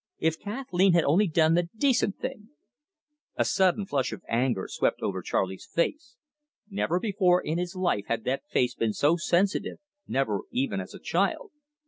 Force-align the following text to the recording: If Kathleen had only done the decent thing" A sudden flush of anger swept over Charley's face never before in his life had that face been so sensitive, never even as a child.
If 0.17 0.39
Kathleen 0.39 0.93
had 0.93 1.03
only 1.03 1.27
done 1.27 1.53
the 1.53 1.69
decent 1.77 2.17
thing" 2.17 2.49
A 3.37 3.45
sudden 3.45 3.85
flush 3.85 4.11
of 4.11 4.23
anger 4.27 4.65
swept 4.67 4.99
over 5.03 5.21
Charley's 5.21 5.69
face 5.71 6.15
never 6.67 6.99
before 6.99 7.39
in 7.39 7.59
his 7.59 7.75
life 7.75 8.05
had 8.07 8.23
that 8.23 8.41
face 8.49 8.73
been 8.73 8.93
so 8.93 9.15
sensitive, 9.15 9.77
never 10.07 10.39
even 10.49 10.79
as 10.79 10.95
a 10.95 10.99
child. 10.99 11.51